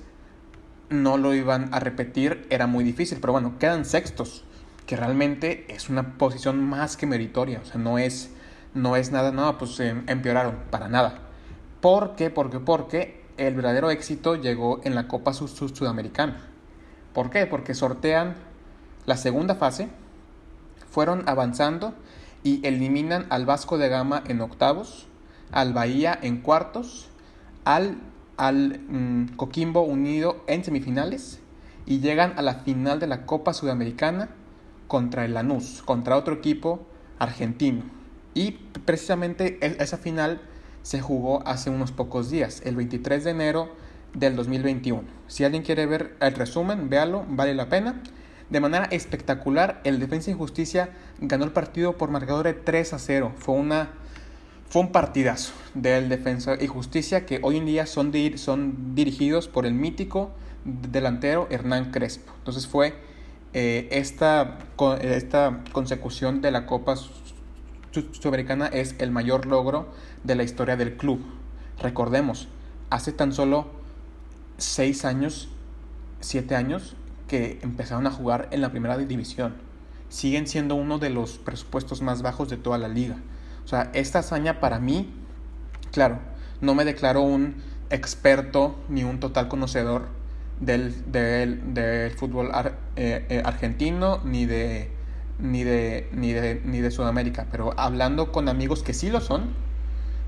no 0.89 1.17
lo 1.17 1.33
iban 1.33 1.73
a 1.73 1.79
repetir, 1.79 2.45
era 2.49 2.67
muy 2.67 2.83
difícil, 2.83 3.19
pero 3.21 3.33
bueno, 3.33 3.57
quedan 3.59 3.85
sextos, 3.85 4.43
que 4.85 4.95
realmente 4.95 5.65
es 5.73 5.89
una 5.89 6.17
posición 6.17 6.63
más 6.63 6.97
que 6.97 7.05
meritoria, 7.05 7.59
o 7.61 7.65
sea, 7.65 7.79
no 7.79 7.99
es, 7.99 8.31
no 8.73 8.95
es 8.95 9.11
nada, 9.11 9.31
no, 9.31 9.57
pues 9.57 9.79
em, 9.79 10.03
empeoraron, 10.07 10.55
para 10.71 10.89
nada. 10.89 11.19
¿Por 11.79 12.15
qué? 12.15 12.29
Porque, 12.29 12.59
porque 12.59 13.23
el 13.37 13.55
verdadero 13.55 13.89
éxito 13.91 14.35
llegó 14.35 14.81
en 14.83 14.95
la 14.95 15.07
Copa 15.07 15.33
Sudamericana. 15.33 16.41
¿Por 17.13 17.29
qué? 17.29 17.45
Porque 17.45 17.73
sortean 17.73 18.35
la 19.05 19.15
segunda 19.15 19.55
fase, 19.55 19.89
fueron 20.89 21.23
avanzando 21.27 21.93
y 22.43 22.65
eliminan 22.65 23.27
al 23.29 23.45
Vasco 23.45 23.77
de 23.77 23.89
Gama 23.89 24.23
en 24.27 24.41
octavos, 24.41 25.08
al 25.51 25.73
Bahía 25.73 26.17
en 26.21 26.41
cuartos, 26.41 27.09
al, 27.65 27.97
al 28.37 28.79
mm, 28.87 29.35
Coquimbo 29.35 29.81
Unido 29.81 30.43
en 30.47 30.63
semifinales 30.63 31.39
y 31.85 31.99
llegan 31.99 32.33
a 32.37 32.41
la 32.41 32.55
final 32.55 32.99
de 32.99 33.07
la 33.07 33.25
Copa 33.25 33.53
Sudamericana 33.53 34.29
contra 34.87 35.25
el 35.25 35.33
Lanús, 35.33 35.81
contra 35.83 36.17
otro 36.17 36.35
equipo 36.35 36.85
argentino. 37.17 37.83
Y 38.33 38.51
precisamente 38.85 39.57
esa 39.61 39.97
final 39.97 40.41
se 40.81 41.01
jugó 41.01 41.45
hace 41.47 41.69
unos 41.69 41.91
pocos 41.91 42.29
días, 42.29 42.61
el 42.65 42.75
23 42.75 43.23
de 43.23 43.31
enero 43.31 43.69
del 44.13 44.35
2021. 44.35 45.03
Si 45.27 45.43
alguien 45.43 45.63
quiere 45.63 45.85
ver 45.85 46.15
el 46.19 46.33
resumen, 46.33 46.89
véalo, 46.89 47.25
vale 47.27 47.53
la 47.53 47.69
pena. 47.69 48.01
De 48.49 48.59
manera 48.59 48.85
espectacular, 48.85 49.79
el 49.83 49.99
Defensa 49.99 50.31
y 50.31 50.33
Justicia 50.33 50.89
ganó 51.19 51.43
el 51.43 51.51
partido 51.51 51.97
por 51.97 52.09
marcador 52.09 52.45
de 52.45 52.53
3 52.53 52.93
a 52.93 52.99
0. 52.99 53.33
Fue, 53.37 53.55
una, 53.55 53.89
fue 54.69 54.83
un 54.83 54.91
partidazo 54.91 55.53
del 55.73 56.09
Defensa 56.09 56.55
y 56.59 56.67
Justicia 56.67 57.25
que 57.25 57.39
hoy 57.41 57.57
en 57.57 57.65
día 57.65 57.87
son, 57.87 58.13
son 58.35 58.95
dirigidos 58.95 59.47
por 59.47 59.65
el 59.65 59.73
mítico 59.73 60.31
delantero 60.63 61.47
Hernán 61.49 61.91
Crespo. 61.91 62.31
Entonces 62.37 62.67
fue 62.67 62.93
eh, 63.53 63.87
esta, 63.91 64.59
esta 65.01 65.63
consecución 65.71 66.41
de 66.41 66.51
la 66.51 66.67
Copa 66.67 66.95
Sudamericana 67.91 68.67
es 68.67 68.95
el 68.99 69.09
mayor 69.09 69.47
logro 69.47 69.87
de 70.23 70.35
la 70.35 70.43
historia 70.43 70.77
del 70.77 70.97
club. 70.97 71.19
Recordemos, 71.81 72.47
hace 72.91 73.11
tan 73.11 73.33
solo 73.33 73.67
6 74.57 75.03
años, 75.05 75.49
7 76.19 76.55
años, 76.55 76.95
que 77.27 77.59
empezaron 77.63 78.05
a 78.05 78.11
jugar 78.11 78.47
en 78.51 78.61
la 78.61 78.69
primera 78.69 78.97
división. 78.99 79.55
Siguen 80.09 80.45
siendo 80.45 80.75
uno 80.75 80.99
de 80.99 81.09
los 81.09 81.39
presupuestos 81.39 82.03
más 82.03 82.21
bajos 82.21 82.49
de 82.49 82.57
toda 82.57 82.77
la 82.77 82.87
liga. 82.87 83.17
O 83.65 83.67
sea, 83.67 83.91
esta 83.93 84.19
hazaña 84.19 84.59
para 84.59 84.79
mí, 84.79 85.13
claro, 85.91 86.19
no 86.61 86.75
me 86.75 86.85
declaro 86.85 87.21
un 87.21 87.61
experto 87.89 88.75
ni 88.89 89.03
un 89.03 89.19
total 89.19 89.47
conocedor 89.47 90.07
del, 90.59 91.11
del, 91.11 92.11
fútbol 92.11 92.51
eh, 92.95 93.25
eh, 93.29 93.41
argentino 93.45 94.19
ni 94.25 94.45
de, 94.45 94.91
ni, 95.39 95.63
de, 95.63 96.09
ni, 96.11 96.33
de, 96.33 96.61
ni 96.65 96.81
de 96.81 96.91
Sudamérica, 96.91 97.47
pero 97.51 97.73
hablando 97.77 98.31
con 98.31 98.49
amigos 98.49 98.83
que 98.83 98.93
sí 98.93 99.09
lo 99.09 99.21
son, 99.21 99.53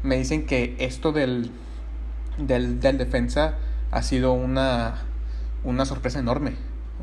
me 0.04 0.18
dicen 0.18 0.46
que 0.46 0.76
esto 0.80 1.12
del, 1.12 1.52
del, 2.38 2.80
del 2.80 2.98
defensa 2.98 3.56
ha 3.92 4.02
sido 4.04 4.34
una, 4.34 4.96
una 5.64 5.86
sorpresa 5.86 6.20
enorme. 6.20 6.54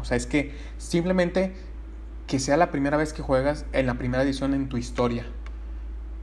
O 0.01 0.05
sea, 0.05 0.17
es 0.17 0.27
que 0.27 0.55
simplemente 0.79 1.55
que 2.27 2.39
sea 2.39 2.57
la 2.57 2.71
primera 2.71 2.97
vez 2.97 3.13
que 3.13 3.23
juegas 3.23 3.65
en 3.73 3.87
la 3.87 3.95
primera 3.95 4.23
edición 4.23 4.55
en 4.55 4.69
tu 4.69 4.77
historia 4.77 5.25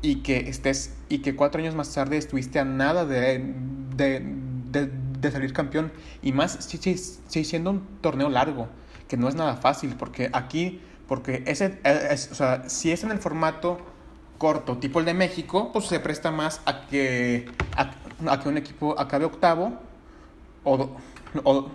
y 0.06 0.18
que 0.18 0.50
estés 0.50 0.94
y 1.10 1.20
que 1.20 1.36
cuatro 1.36 1.62
años 1.62 1.74
más 1.74 1.92
tarde 1.92 2.18
estuviste 2.18 2.60
a 2.60 2.66
nada 2.66 3.06
de, 3.06 3.54
de, 3.96 5.32
salir 5.32 5.54
campeón 5.54 5.92
y 6.22 6.32
más 6.32 6.52
si, 6.64 6.78
si, 6.78 7.44
siendo 7.44 7.72
un 7.72 7.82
torneo 8.02 8.30
largo 8.30 8.68
que 9.08 9.18
no 9.18 9.28
es 9.28 9.34
nada 9.34 9.56
fácil 9.56 9.96
porque 9.98 10.30
aquí 10.32 10.80
porque 11.08 11.44
ese 11.48 11.80
es, 11.84 12.32
o 12.32 12.36
sea, 12.36 12.70
si 12.70 12.92
es 12.92 13.04
en 13.04 13.10
el 13.10 13.18
formato 13.18 13.80
corto 14.38 14.78
tipo 14.78 15.00
el 15.00 15.06
de 15.06 15.16
México 15.16 15.72
pues 15.74 15.86
se 15.88 16.00
presta 16.00 16.30
más 16.30 16.62
a 16.66 16.86
que 16.86 17.50
a, 17.76 18.40
que 18.40 18.50
un 18.50 18.58
equipo 18.58 19.00
acabe 19.00 19.26
octavo 19.26 19.80
o, 20.64 20.92
o 21.44 21.70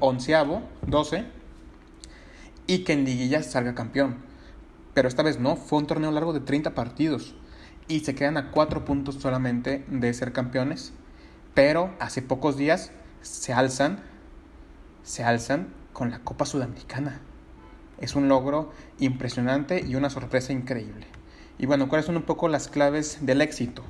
onceavo, 0.00 0.62
12, 0.86 1.24
y 2.66 2.78
que 2.78 2.92
en 2.92 3.04
liguilla 3.04 3.42
salga 3.42 3.74
campeón. 3.74 4.16
Pero 4.94 5.06
esta 5.06 5.22
vez 5.22 5.38
no, 5.38 5.54
fue 5.54 5.78
un 5.78 5.86
torneo 5.86 6.10
largo 6.10 6.32
de 6.32 6.40
30 6.40 6.74
partidos 6.74 7.36
y 7.88 8.00
se 8.00 8.14
quedan 8.14 8.36
a 8.36 8.50
4 8.50 8.84
puntos 8.84 9.16
solamente 9.16 9.84
de 9.88 10.12
ser 10.14 10.32
campeones. 10.32 10.92
Pero 11.54 11.94
hace 12.00 12.22
pocos 12.22 12.56
días 12.56 12.92
se 13.22 13.52
alzan, 13.52 14.00
se 15.02 15.24
alzan 15.24 15.68
con 15.92 16.10
la 16.10 16.18
Copa 16.20 16.46
Sudamericana. 16.46 17.20
Es 17.98 18.14
un 18.14 18.28
logro 18.28 18.72
impresionante 18.98 19.82
y 19.86 19.94
una 19.94 20.10
sorpresa 20.10 20.52
increíble. 20.52 21.06
Y 21.58 21.66
bueno, 21.66 21.88
¿cuáles 21.88 22.06
son 22.06 22.16
un 22.16 22.24
poco 22.24 22.48
las 22.48 22.68
claves 22.68 23.18
del 23.22 23.40
éxito? 23.40 23.82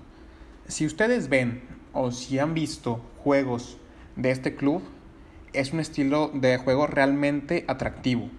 Si 0.68 0.86
ustedes 0.86 1.28
ven 1.28 1.62
o 1.92 2.12
si 2.12 2.38
han 2.38 2.54
visto 2.54 3.00
juegos 3.24 3.78
de 4.14 4.30
este 4.30 4.54
club, 4.54 4.82
es 5.52 5.72
un 5.72 5.80
estilo 5.80 6.30
de 6.32 6.58
juego 6.58 6.86
realmente 6.86 7.64
atractivo, 7.66 8.30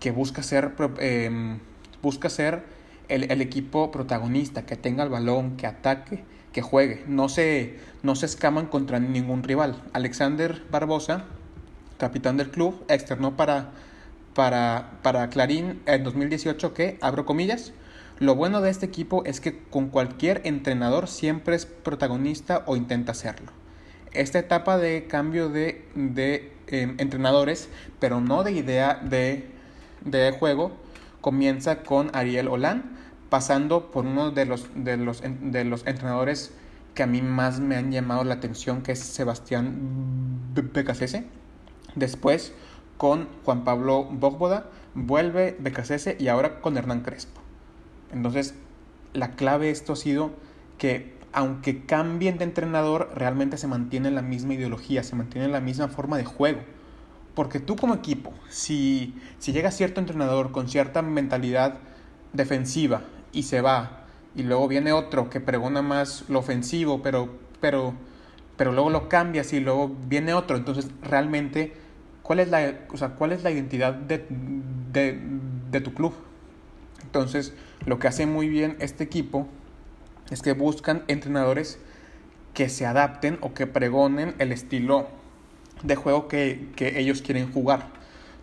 que 0.00 0.10
busca 0.10 0.42
ser, 0.42 0.72
em, 0.98 1.58
busca 2.00 2.30
ser 2.30 2.64
el, 3.08 3.40
equipo 3.40 3.90
protagonista, 3.90 4.64
que 4.66 4.76
tenga 4.76 5.04
el 5.04 5.10
balón, 5.10 5.56
que 5.56 5.66
ataque, 5.66 6.24
que 6.52 6.62
juegue. 6.62 7.04
No 7.06 7.28
se, 7.28 7.78
no 8.02 8.14
se 8.14 8.26
escaman 8.26 8.66
contra 8.66 9.00
ningún 9.00 9.42
rival. 9.42 9.82
Alexander 9.92 10.62
Barbosa, 10.70 11.24
capitán 11.98 12.36
del 12.36 12.50
club, 12.50 12.84
externó 12.88 13.36
para, 13.36 13.70
para, 14.34 14.98
para 15.02 15.28
Clarín 15.30 15.80
en 15.86 16.04
2018 16.04 16.74
que, 16.74 16.98
abro 17.00 17.26
comillas, 17.26 17.72
lo 18.18 18.34
bueno 18.34 18.60
de 18.60 18.70
este 18.70 18.86
equipo 18.86 19.24
es 19.24 19.40
que 19.40 19.58
con 19.58 19.88
cualquier 19.88 20.40
entrenador 20.44 21.08
siempre 21.08 21.56
es 21.56 21.66
protagonista 21.66 22.62
o 22.66 22.76
intenta 22.76 23.14
serlo 23.14 23.52
esta 24.14 24.38
etapa 24.38 24.78
de 24.78 25.06
cambio 25.06 25.48
de, 25.48 25.84
em, 26.66 26.94
entrenadores, 26.98 27.68
pero 27.98 28.20
no 28.20 28.44
de 28.44 28.52
idea 28.52 29.00
de, 29.02 29.48
juego, 30.38 30.72
comienza 31.22 31.82
con 31.82 32.10
Ariel 32.14 32.48
Olan, 32.48 32.98
pasando 33.30 33.90
por 33.90 34.04
uno 34.04 34.30
de 34.30 34.44
los, 34.44 34.68
de 34.74 34.98
los, 34.98 35.22
de 35.22 35.64
los 35.64 35.86
entrenadores 35.86 36.52
que 36.94 37.02
a 37.02 37.06
mí 37.06 37.22
más 37.22 37.60
me 37.60 37.76
han 37.76 37.90
llamado 37.90 38.24
la 38.24 38.34
atención, 38.34 38.82
que 38.82 38.92
es 38.92 38.98
Sebastián 38.98 40.52
Becasese. 40.54 41.24
Después 41.94 42.52
con 42.98 43.28
Juan 43.44 43.64
Pablo 43.64 44.04
Bogboda, 44.04 44.66
vuelve 44.94 45.56
Becasese 45.58 46.16
y 46.20 46.28
ahora 46.28 46.60
con 46.60 46.76
Hernán 46.76 47.00
Crespo. 47.00 47.40
Entonces, 48.12 48.54
la 49.14 49.32
clave 49.32 49.66
de 49.66 49.72
esto 49.72 49.94
ha 49.94 49.96
sido 49.96 50.32
que 50.76 51.14
aunque 51.32 51.84
cambien 51.86 52.36
de 52.36 52.44
entrenador, 52.44 53.10
realmente 53.14 53.56
se 53.56 53.66
mantiene 53.66 54.10
la 54.10 54.22
misma 54.22 54.54
ideología, 54.54 55.02
se 55.02 55.16
mantiene 55.16 55.48
la 55.48 55.60
misma 55.60 55.88
forma 55.88 56.18
de 56.18 56.24
juego. 56.24 56.60
Porque 57.34 57.60
tú 57.60 57.76
como 57.76 57.94
equipo, 57.94 58.32
si, 58.48 59.14
si 59.38 59.52
llega 59.52 59.70
cierto 59.70 60.00
entrenador 60.00 60.52
con 60.52 60.68
cierta 60.68 61.00
mentalidad 61.02 61.78
defensiva 62.32 63.02
y 63.32 63.44
se 63.44 63.60
va, 63.60 64.04
y 64.34 64.42
luego 64.42 64.68
viene 64.68 64.92
otro 64.92 65.30
que 65.30 65.40
pregona 65.40 65.82
más 65.82 66.24
lo 66.28 66.38
ofensivo, 66.38 67.02
pero, 67.02 67.30
pero, 67.60 67.94
pero 68.56 68.72
luego 68.72 68.90
lo 68.90 69.08
cambias 69.08 69.52
y 69.52 69.60
luego 69.60 69.94
viene 70.08 70.34
otro, 70.34 70.56
entonces 70.56 70.88
realmente, 71.02 71.72
¿cuál 72.22 72.40
es 72.40 72.48
la, 72.48 72.80
o 72.92 72.96
sea, 72.96 73.10
¿cuál 73.10 73.32
es 73.32 73.42
la 73.42 73.50
identidad 73.50 73.94
de, 73.94 74.26
de, 74.92 75.18
de 75.70 75.80
tu 75.80 75.94
club? 75.94 76.12
Entonces, 77.02 77.54
lo 77.86 77.98
que 77.98 78.08
hace 78.08 78.26
muy 78.26 78.48
bien 78.48 78.76
este 78.78 79.04
equipo 79.04 79.48
es 80.30 80.42
que 80.42 80.52
buscan 80.52 81.02
entrenadores 81.08 81.78
que 82.54 82.68
se 82.68 82.86
adapten 82.86 83.38
o 83.40 83.54
que 83.54 83.66
pregonen 83.66 84.34
el 84.38 84.52
estilo 84.52 85.08
de 85.82 85.96
juego 85.96 86.28
que, 86.28 86.70
ellos 86.78 87.22
quieren 87.22 87.52
jugar. 87.52 87.88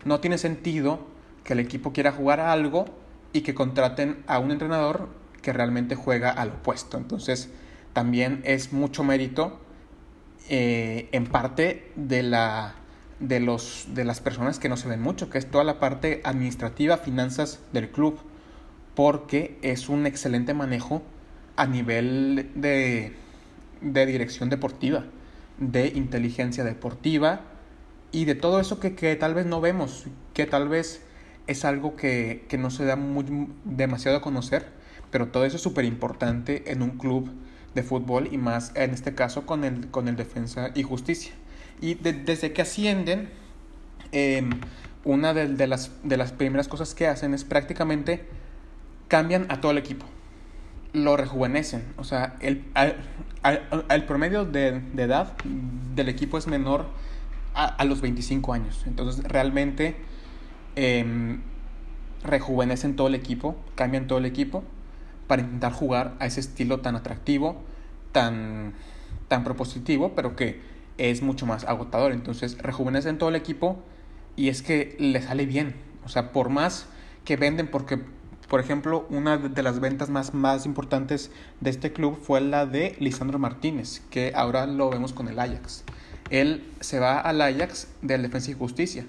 No 0.04 0.20
tiene 0.20 0.38
sentido 0.38 1.00
que 1.44 1.54
el 1.54 1.60
equipo 1.60 1.92
quiera 1.92 2.12
jugar 2.12 2.40
a 2.40 2.52
algo 2.52 2.86
y 3.32 3.42
que 3.42 3.54
contraten 3.54 4.22
a 4.26 4.38
un 4.38 4.50
entrenador 4.50 5.08
que 5.42 5.52
realmente 5.52 5.94
juega 5.94 6.30
al 6.30 6.50
opuesto. 6.50 6.98
Entonces, 6.98 7.50
también 7.92 8.42
es 8.44 8.72
mucho 8.72 9.04
mérito 9.04 9.60
eh, 10.48 11.08
en 11.12 11.26
parte 11.26 11.90
de, 11.96 12.22
la, 12.22 12.74
de, 13.18 13.40
los, 13.40 13.86
de 13.94 14.04
las 14.04 14.20
personas 14.20 14.58
que 14.58 14.68
no 14.68 14.76
se 14.76 14.88
ven 14.88 15.00
mucho, 15.00 15.30
que 15.30 15.38
es 15.38 15.50
toda 15.50 15.64
la 15.64 15.78
parte 15.78 16.20
administrativa, 16.24 16.96
finanzas 16.96 17.60
del 17.72 17.90
club, 17.90 18.18
porque 18.94 19.58
es 19.62 19.88
un 19.88 20.06
excelente 20.06 20.54
manejo 20.54 21.02
a 21.56 21.66
nivel 21.66 22.50
de, 22.54 23.14
de 23.80 24.06
dirección 24.06 24.50
deportiva, 24.50 25.04
de 25.60 25.88
inteligencia 25.88 26.64
deportiva 26.64 27.42
y 28.12 28.24
de 28.24 28.34
todo 28.34 28.60
eso 28.60 28.80
que, 28.80 28.94
que, 28.94 29.14
tal 29.14 29.34
vez 29.34 29.46
no 29.46 29.60
vemos, 29.60 30.06
que 30.34 30.46
tal 30.46 30.68
vez 30.68 31.02
es 31.46 31.64
algo 31.64 31.96
que, 31.96 32.44
que 32.48 32.58
no 32.58 32.70
se 32.70 32.84
da 32.84 32.96
muy, 32.96 33.48
demasiado 33.64 34.18
a 34.18 34.20
conocer, 34.20 34.66
pero 35.10 35.28
todo 35.28 35.44
eso 35.44 35.56
es 35.56 35.62
súper 35.62 35.84
importante 35.84 36.72
en 36.72 36.82
un 36.82 36.98
club 36.98 37.30
de 37.74 37.82
fútbol 37.82 38.28
y 38.32 38.38
más 38.38 38.72
en 38.74 38.90
este 38.90 39.14
caso 39.14 39.46
con 39.46 39.64
el, 39.64 39.88
con 39.90 40.08
el 40.08 40.16
Defensa 40.16 40.70
y 40.74 40.82
Justicia. 40.82 41.32
Y 41.80 41.94
desde 41.94 42.52
que 42.52 42.62
ascienden, 42.62 43.30
em, 44.12 44.50
una 45.04 45.32
de, 45.32 45.48
de, 45.48 45.66
las, 45.66 45.92
de 46.02 46.16
las 46.16 46.32
primeras 46.32 46.68
cosas 46.68 46.94
que 46.94 47.06
hacen 47.06 47.32
es 47.32 47.44
prácticamente 47.44 48.24
cambian 49.08 49.46
a 49.48 49.60
todo 49.60 49.72
el 49.72 49.78
equipo 49.78 50.06
lo 50.92 51.16
rejuvenecen. 51.16 51.84
O 51.96 52.04
sea, 52.04 52.36
el, 52.40 52.64
el, 53.88 54.04
promedio 54.04 54.44
de, 54.44 54.82
edad 54.96 55.36
del 55.94 56.08
equipo 56.08 56.38
es 56.38 56.46
menor 56.46 56.86
a, 57.54 57.84
los 57.84 58.00
25 58.00 58.52
años. 58.52 58.84
Entonces, 58.86 59.24
realmente 59.24 59.96
em, 60.76 61.42
rejuvenecen 62.24 62.96
todo 62.96 63.08
el 63.08 63.14
equipo, 63.14 63.56
cambian 63.74 64.06
todo 64.06 64.18
el 64.18 64.26
equipo 64.26 64.64
para 65.26 65.42
intentar 65.42 65.72
jugar 65.72 66.14
a 66.18 66.26
ese 66.26 66.40
estilo 66.40 66.80
tan 66.80 66.96
atractivo, 66.96 67.62
tan, 68.12 68.74
tan 69.28 69.44
propositivo, 69.44 70.14
pero 70.14 70.36
que 70.36 70.60
es 70.98 71.22
mucho 71.22 71.46
más 71.46 71.64
agotador. 71.64 72.12
Entonces, 72.12 72.58
rejuvenecen 72.58 73.18
todo 73.18 73.28
el 73.28 73.36
equipo 73.36 73.82
y 74.36 74.48
es 74.48 74.62
que 74.62 74.96
le 74.98 75.22
sale 75.22 75.46
bien. 75.46 75.74
O 76.04 76.08
sea, 76.08 76.32
por 76.32 76.48
más 76.48 76.86
que 77.24 77.36
venden 77.36 77.68
porque 77.68 78.00
Por 78.50 78.58
ejemplo, 78.58 79.06
una 79.10 79.38
de 79.38 79.62
las 79.62 79.78
ventas 79.78 80.10
más, 80.10 80.34
más 80.34 80.66
importantes 80.66 81.30
de 81.60 81.70
este 81.70 81.92
club 81.92 82.18
fue 82.20 82.40
la 82.40 82.66
de 82.66 82.96
Lisandro 82.98 83.38
Martínez, 83.38 84.02
que 84.10 84.32
ahora 84.34 84.66
lo 84.66 84.90
vemos 84.90 85.12
con 85.12 85.28
el 85.28 85.38
Ajax. 85.38 85.84
Él 86.30 86.64
se 86.80 86.98
va 86.98 87.20
al 87.20 87.40
Ajax 87.42 87.86
del 88.02 88.22
Defensa 88.22 88.50
y 88.50 88.54
Justicia. 88.54 89.06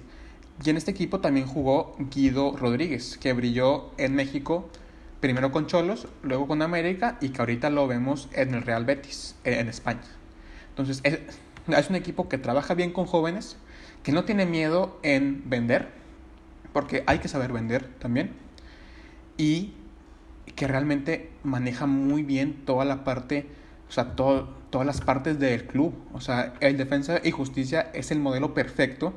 Y 0.64 0.70
en 0.70 0.76
este 0.76 0.92
equipo 0.92 1.18
también 1.18 1.48
jugó 1.48 1.96
Guido 1.98 2.56
Rodríguez, 2.56 3.18
que 3.18 3.32
brilló 3.32 3.90
en 3.98 4.14
México 4.14 4.68
primero 5.18 5.50
con 5.50 5.66
Cholos, 5.66 6.06
luego 6.22 6.46
con 6.46 6.62
América 6.62 7.18
y 7.20 7.30
que 7.30 7.42
ahorita 7.42 7.68
lo 7.68 7.88
vemos 7.88 8.28
en 8.34 8.54
el 8.54 8.62
Real 8.62 8.84
Betis, 8.84 9.34
en 9.42 9.68
España. 9.68 10.06
Entonces, 10.68 11.00
es, 11.02 11.18
es 11.66 11.90
un 11.90 11.96
equipo 11.96 12.28
que 12.28 12.38
trabaja 12.38 12.74
bien 12.74 12.92
con 12.92 13.06
jóvenes, 13.06 13.56
que 14.04 14.12
no 14.12 14.22
tiene 14.22 14.46
miedo 14.46 15.00
en 15.02 15.42
vender, 15.50 15.88
porque 16.72 17.02
hay 17.08 17.18
que 17.18 17.26
saber 17.26 17.52
vender 17.52 17.88
también, 17.98 18.40
y 19.36 19.72
que 20.56 20.66
realmente 20.66 21.30
maneja 21.42 21.86
muy 21.86 22.22
bien 22.22 22.64
toda 22.64 22.84
la 22.84 23.04
parte, 23.04 23.46
o 23.88 23.92
sea, 23.92 24.14
todas 24.14 24.86
las 24.86 25.00
partes 25.00 25.38
del 25.38 25.66
club. 25.66 25.94
O 26.12 26.20
sea, 26.20 26.54
el 26.60 26.76
Defensa 26.76 27.20
y 27.22 27.30
Justicia 27.30 27.90
es 27.94 28.10
el 28.10 28.18
modelo 28.20 28.54
perfecto, 28.54 29.14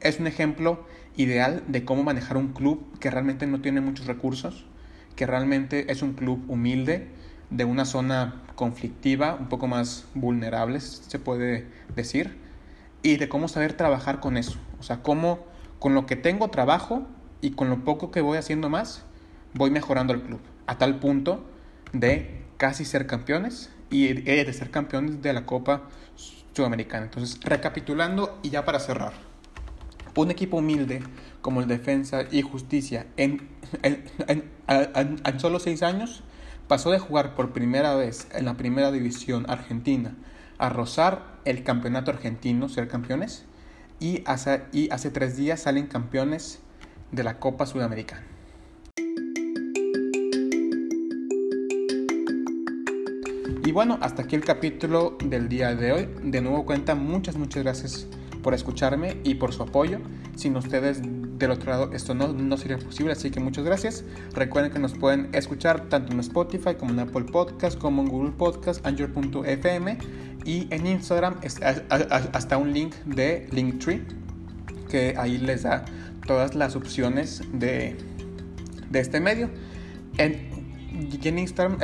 es 0.00 0.20
un 0.20 0.26
ejemplo 0.26 0.86
ideal 1.16 1.62
de 1.66 1.84
cómo 1.84 2.02
manejar 2.04 2.36
un 2.36 2.52
club 2.52 2.98
que 3.00 3.10
realmente 3.10 3.46
no 3.46 3.60
tiene 3.60 3.80
muchos 3.80 4.06
recursos, 4.06 4.64
que 5.16 5.26
realmente 5.26 5.90
es 5.90 6.02
un 6.02 6.14
club 6.14 6.44
humilde, 6.48 7.08
de 7.50 7.64
una 7.64 7.84
zona 7.84 8.42
conflictiva, 8.54 9.34
un 9.34 9.48
poco 9.48 9.66
más 9.66 10.06
vulnerable, 10.14 10.80
se 10.80 11.18
puede 11.18 11.66
decir, 11.94 12.36
y 13.02 13.16
de 13.16 13.28
cómo 13.28 13.48
saber 13.48 13.72
trabajar 13.72 14.20
con 14.20 14.36
eso. 14.36 14.58
O 14.80 14.82
sea, 14.82 15.02
cómo 15.02 15.46
con 15.78 15.94
lo 15.94 16.06
que 16.06 16.16
tengo 16.16 16.48
trabajo 16.48 17.06
y 17.40 17.52
con 17.52 17.70
lo 17.70 17.84
poco 17.84 18.10
que 18.10 18.20
voy 18.20 18.38
haciendo 18.38 18.68
más, 18.68 19.04
voy 19.58 19.70
mejorando 19.70 20.14
el 20.14 20.22
club. 20.22 20.40
A 20.66 20.78
tal 20.78 20.98
punto 20.98 21.44
de 21.92 22.44
casi 22.56 22.84
ser 22.84 23.06
campeones 23.06 23.70
y 23.90 24.12
de 24.12 24.52
ser 24.52 24.70
campeones 24.70 25.20
de 25.20 25.32
la 25.32 25.44
Copa 25.44 25.82
Sudamericana. 26.54 27.04
Entonces, 27.04 27.40
recapitulando 27.42 28.38
y 28.42 28.50
ya 28.50 28.64
para 28.64 28.80
cerrar. 28.80 29.12
Un 30.14 30.30
equipo 30.30 30.56
humilde 30.56 31.02
como 31.42 31.60
el 31.60 31.68
Defensa 31.68 32.22
y 32.30 32.42
Justicia 32.42 33.06
en, 33.16 33.48
en, 33.82 34.04
en, 34.26 34.50
en 35.24 35.40
solo 35.40 35.60
seis 35.60 35.82
años 35.82 36.22
pasó 36.66 36.90
de 36.90 36.98
jugar 36.98 37.34
por 37.34 37.52
primera 37.52 37.94
vez 37.94 38.28
en 38.32 38.44
la 38.44 38.56
primera 38.56 38.90
división 38.90 39.46
argentina 39.48 40.14
a 40.58 40.68
rozar 40.68 41.38
el 41.44 41.62
campeonato 41.62 42.10
argentino, 42.10 42.68
ser 42.68 42.88
campeones, 42.88 43.44
y 44.00 44.22
hace, 44.26 44.64
y 44.72 44.90
hace 44.90 45.10
tres 45.10 45.36
días 45.36 45.62
salen 45.62 45.86
campeones 45.86 46.60
de 47.12 47.22
la 47.22 47.38
Copa 47.38 47.64
Sudamericana. 47.66 48.24
Y 53.68 53.72
bueno, 53.72 53.98
hasta 54.00 54.22
aquí 54.22 54.34
el 54.34 54.44
capítulo 54.44 55.18
del 55.22 55.50
día 55.50 55.74
de 55.74 55.92
hoy. 55.92 56.08
De 56.22 56.40
nuevo 56.40 56.64
cuenta, 56.64 56.94
muchas, 56.94 57.36
muchas 57.36 57.62
gracias 57.62 58.06
por 58.42 58.54
escucharme 58.54 59.18
y 59.24 59.34
por 59.34 59.52
su 59.52 59.62
apoyo. 59.62 59.98
Sin 60.36 60.56
ustedes 60.56 61.02
del 61.02 61.50
otro 61.50 61.72
lado 61.72 61.90
esto 61.92 62.14
no, 62.14 62.28
no 62.28 62.56
sería 62.56 62.78
posible, 62.78 63.12
así 63.12 63.30
que 63.30 63.40
muchas 63.40 63.66
gracias. 63.66 64.04
Recuerden 64.32 64.72
que 64.72 64.78
nos 64.78 64.94
pueden 64.94 65.28
escuchar 65.34 65.90
tanto 65.90 66.14
en 66.14 66.20
Spotify 66.20 66.76
como 66.78 66.92
en 66.92 67.00
Apple 67.00 67.24
Podcast, 67.24 67.78
como 67.78 68.00
en 68.00 68.08
Google 68.08 68.30
Podcast, 68.30 68.86
Anchor.fm 68.86 69.98
y 70.46 70.66
en 70.70 70.86
Instagram 70.86 71.34
hasta 72.32 72.56
un 72.56 72.72
link 72.72 72.94
de 73.04 73.48
Linktree 73.52 74.00
que 74.88 75.14
ahí 75.18 75.36
les 75.36 75.64
da 75.64 75.84
todas 76.26 76.54
las 76.54 76.74
opciones 76.74 77.42
de, 77.52 77.98
de 78.88 78.98
este 78.98 79.20
medio. 79.20 79.50
En, 80.16 80.48
en 81.22 81.38
Instagram 81.38 81.76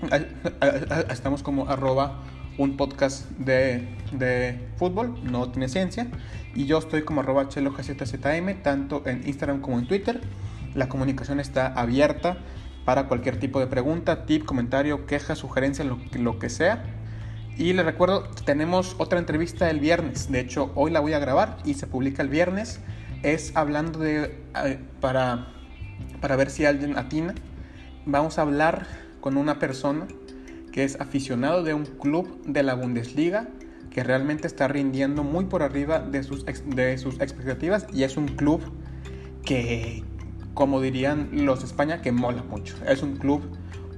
estamos 1.10 1.42
como 1.42 1.68
arroba 1.68 2.22
un 2.58 2.76
podcast 2.76 3.28
de, 3.32 3.88
de, 4.12 4.68
fútbol, 4.76 5.18
no 5.24 5.50
tiene 5.50 5.68
ciencia. 5.68 6.06
Y 6.54 6.66
yo 6.66 6.78
estoy 6.78 7.02
como 7.02 7.20
arroba 7.20 7.48
chelogzm, 7.48 8.62
tanto 8.62 9.02
en 9.06 9.26
Instagram 9.26 9.60
como 9.60 9.78
en 9.78 9.86
Twitter. 9.86 10.20
La 10.74 10.88
comunicación 10.88 11.40
está 11.40 11.68
abierta 11.68 12.38
para 12.84 13.08
cualquier 13.08 13.38
tipo 13.38 13.60
de 13.60 13.66
pregunta, 13.66 14.26
tip, 14.26 14.44
comentario, 14.44 15.06
queja, 15.06 15.34
sugerencia, 15.34 15.84
lo, 15.84 15.98
lo 16.14 16.38
que 16.38 16.50
sea. 16.50 16.84
Y 17.56 17.72
les 17.72 17.84
recuerdo, 17.84 18.24
tenemos 18.44 18.96
otra 18.98 19.18
entrevista 19.18 19.70
el 19.70 19.80
viernes. 19.80 20.30
De 20.30 20.40
hecho, 20.40 20.72
hoy 20.74 20.90
la 20.90 21.00
voy 21.00 21.12
a 21.12 21.18
grabar 21.18 21.58
y 21.64 21.74
se 21.74 21.86
publica 21.86 22.22
el 22.22 22.28
viernes. 22.28 22.80
Es 23.22 23.54
hablando 23.54 23.98
de... 23.98 24.42
Eh, 24.64 24.78
para, 25.00 25.48
para 26.20 26.36
ver 26.36 26.50
si 26.50 26.64
alguien 26.64 26.96
atina. 26.96 27.34
Vamos 28.06 28.38
a 28.38 28.42
hablar 28.42 28.86
con 29.20 29.36
una 29.36 29.58
persona 29.58 30.06
que 30.72 30.84
es 30.84 31.00
aficionado 31.00 31.62
de 31.62 31.74
un 31.74 31.84
club 31.84 32.42
de 32.44 32.62
la 32.62 32.74
Bundesliga 32.74 33.48
que 33.90 34.04
realmente 34.04 34.46
está 34.46 34.68
rindiendo 34.68 35.24
muy 35.24 35.46
por 35.46 35.62
arriba 35.62 35.98
de 35.98 36.22
sus, 36.22 36.44
de 36.46 36.96
sus 36.98 37.20
expectativas 37.20 37.86
y 37.92 38.04
es 38.04 38.16
un 38.16 38.28
club 38.28 38.60
que, 39.44 40.04
como 40.54 40.80
dirían 40.80 41.28
los 41.32 41.60
de 41.60 41.66
España, 41.66 42.00
que 42.00 42.12
mola 42.12 42.44
mucho. 42.44 42.76
Es 42.86 43.02
un 43.02 43.16
club 43.16 43.42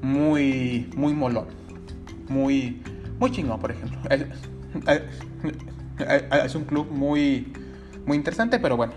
muy, 0.00 0.90
muy 0.96 1.12
molón, 1.12 1.46
muy, 2.28 2.82
muy 3.18 3.30
chingón, 3.30 3.60
por 3.60 3.72
ejemplo. 3.72 3.98
Es, 4.08 4.24
es 6.44 6.54
un 6.54 6.64
club 6.64 6.90
muy, 6.90 7.52
muy 8.06 8.16
interesante, 8.16 8.58
pero 8.58 8.78
bueno, 8.78 8.94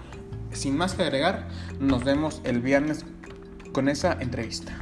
sin 0.52 0.78
más 0.78 0.94
que 0.94 1.04
agregar, 1.04 1.50
nos 1.80 2.06
vemos 2.06 2.42
el 2.46 2.62
viernes 2.62 3.06
con 3.74 3.90
esa 3.90 4.14
entrevista. 4.14 4.74